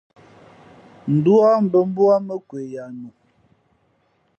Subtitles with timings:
[1.15, 3.09] Ndū á mbᾱ mbú á mά nkwe ya nu.